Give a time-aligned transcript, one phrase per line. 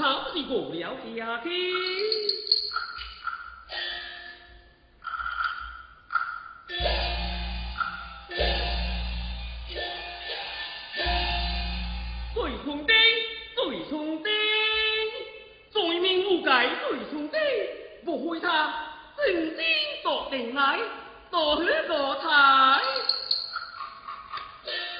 [0.00, 1.48] 可不是过了家去。
[12.32, 12.94] 最冲顶，
[13.54, 14.32] 最冲顶，
[15.70, 17.38] 罪名无解，最冲顶，
[18.02, 18.72] 莫非他
[19.18, 19.62] 真心
[20.02, 20.78] 夺定来，
[21.30, 22.80] 夺去夺财？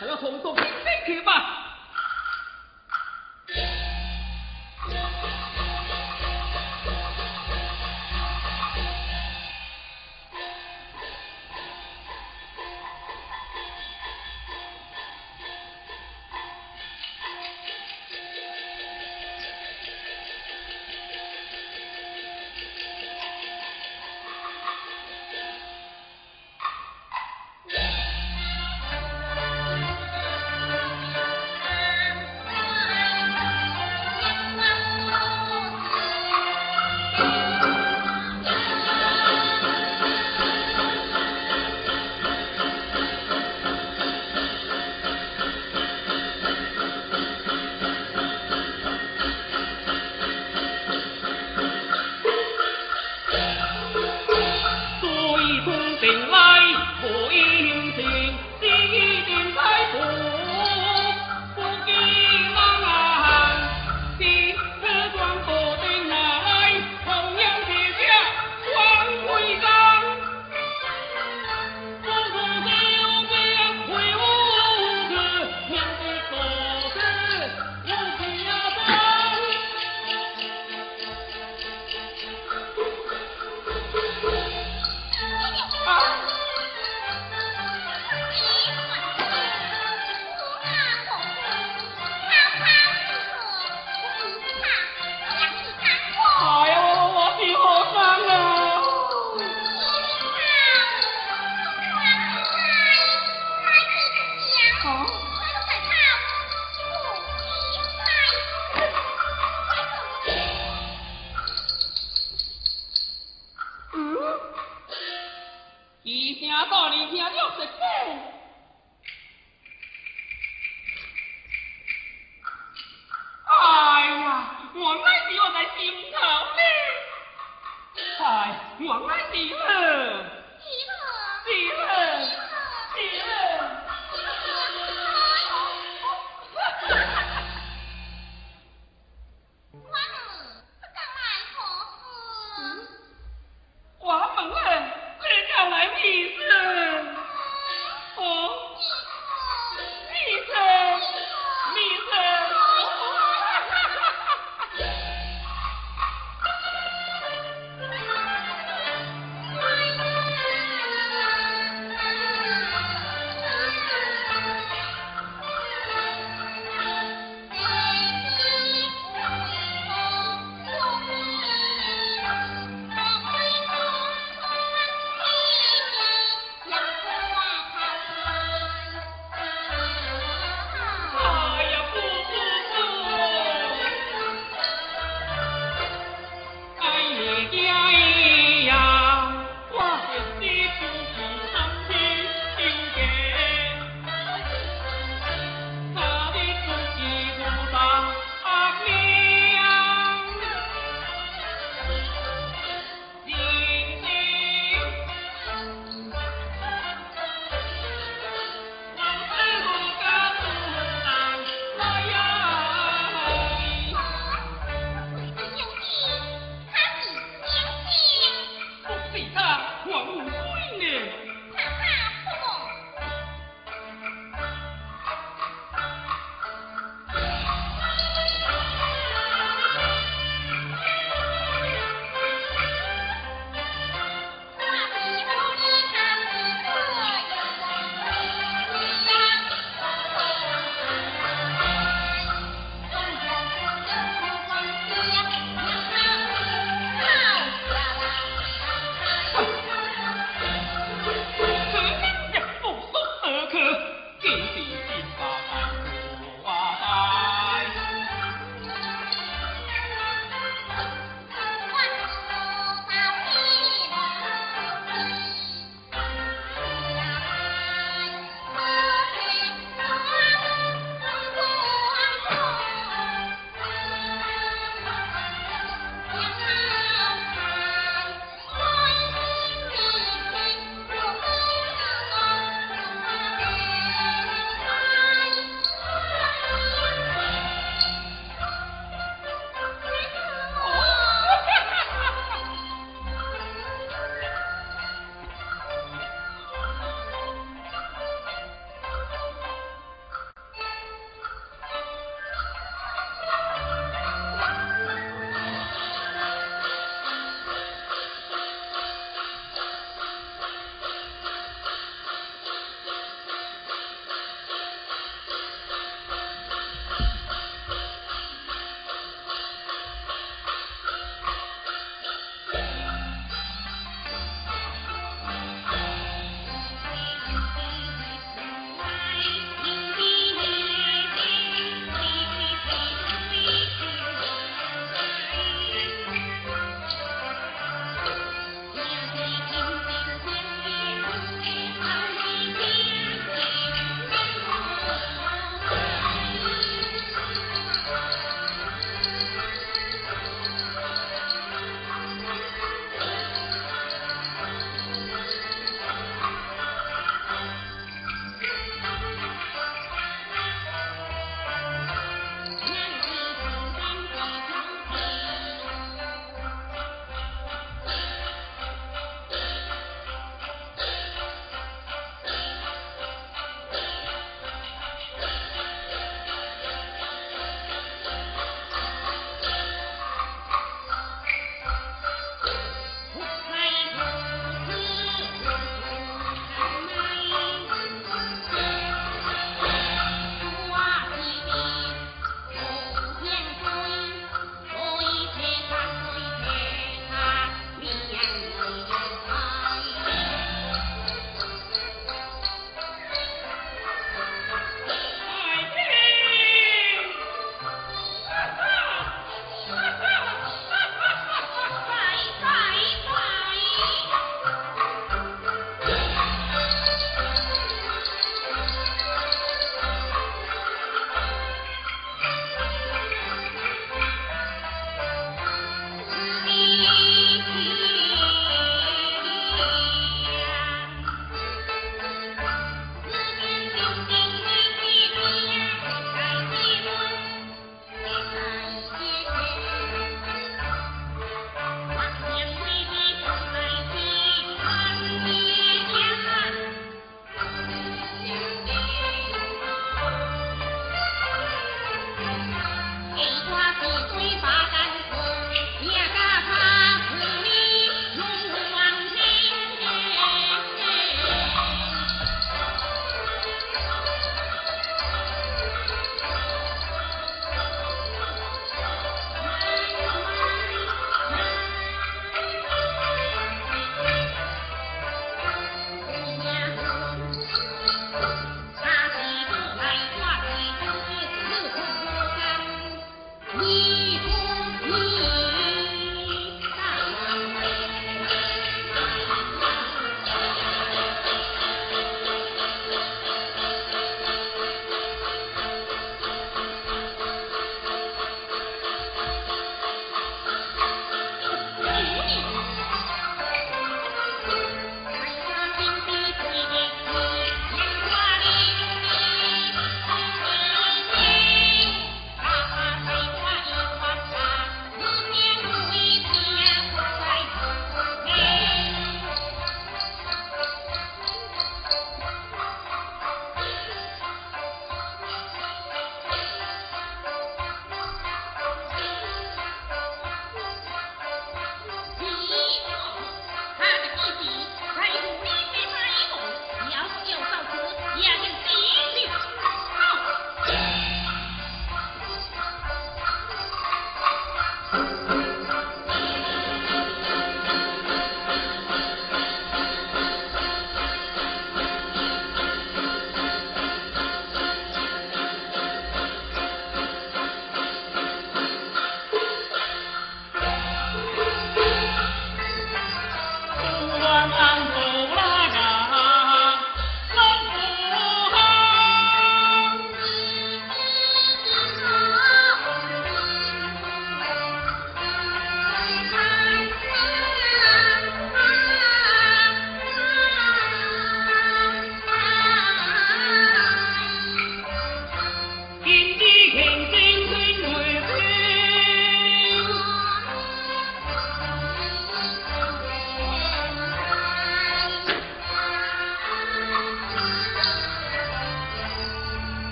[0.00, 0.64] 还要从中进
[1.06, 1.57] 去吧。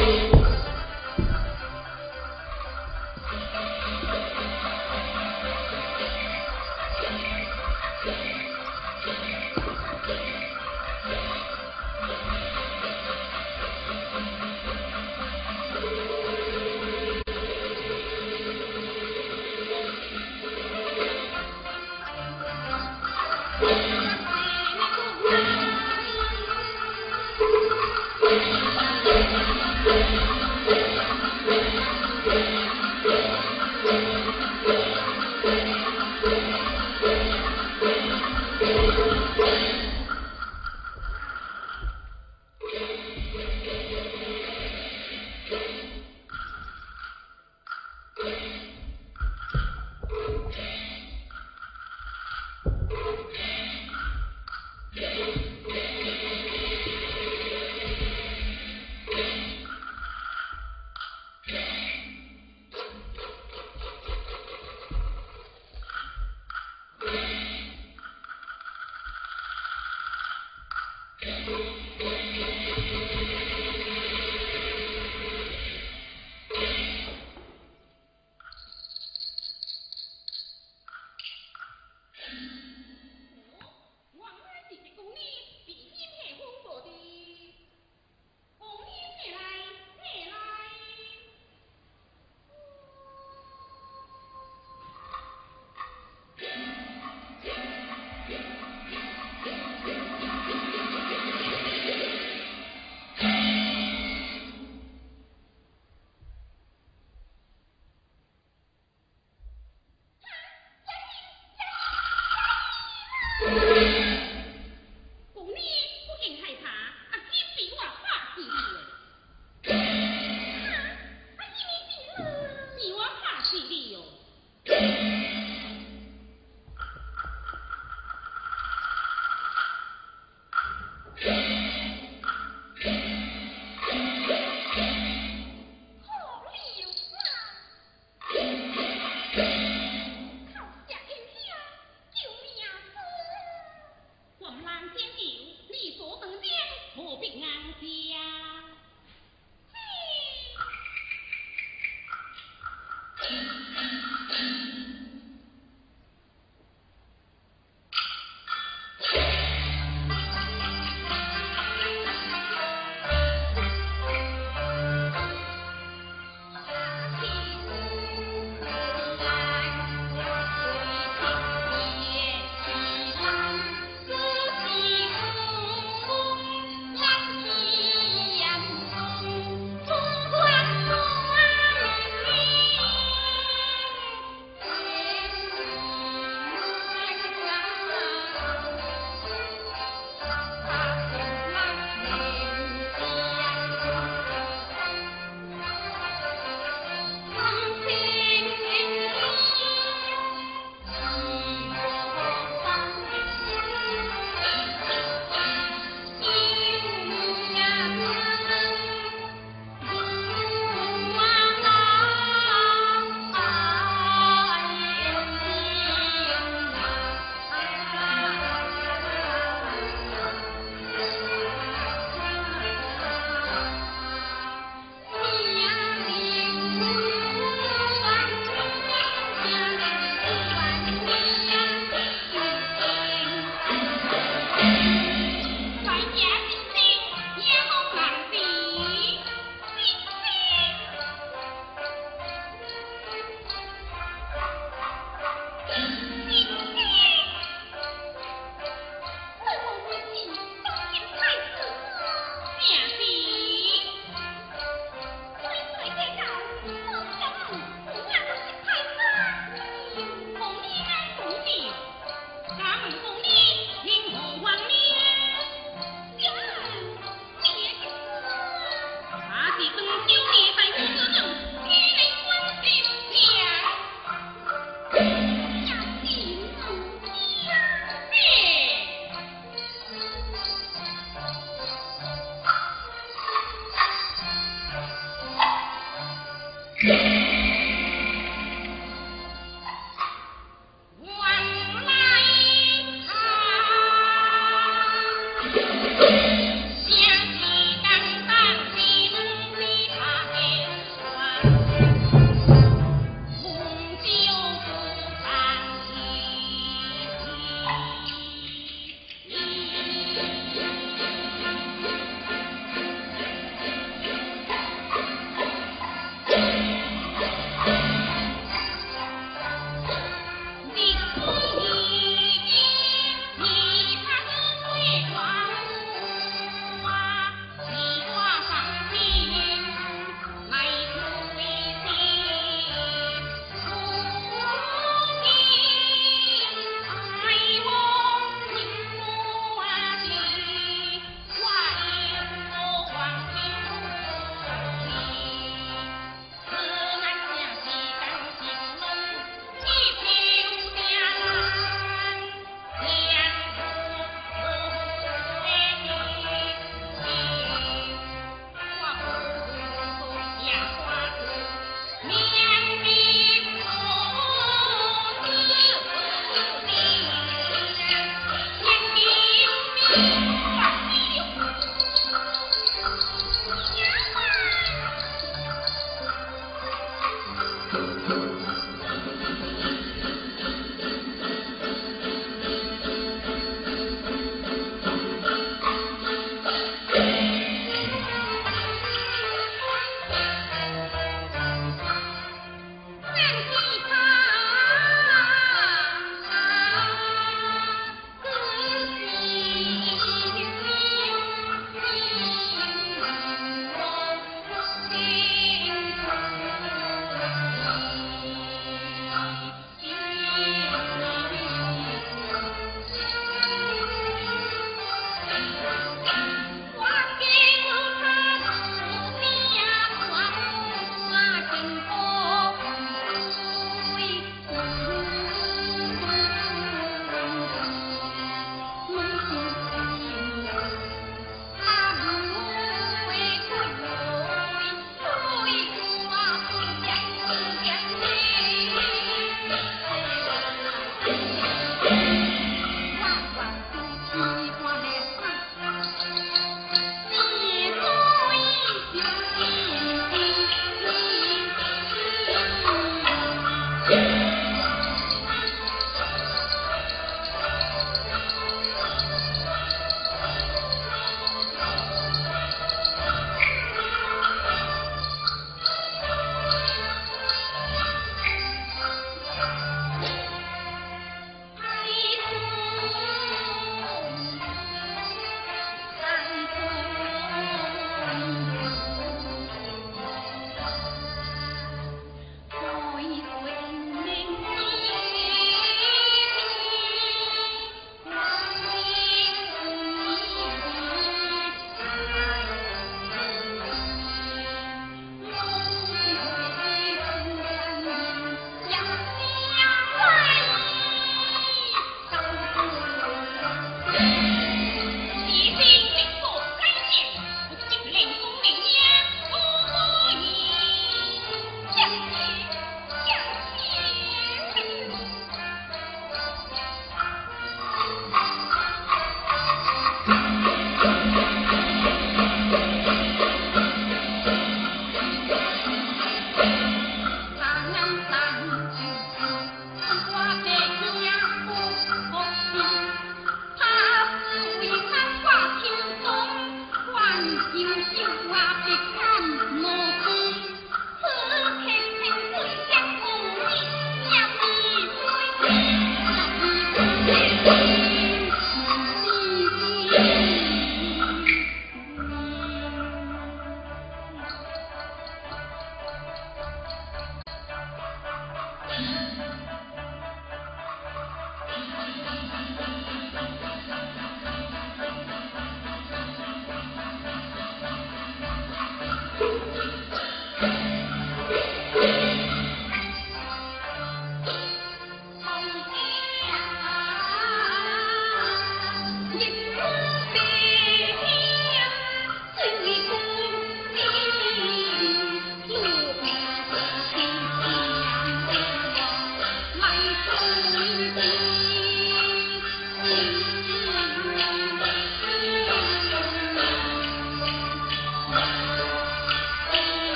[0.00, 0.29] Thank you.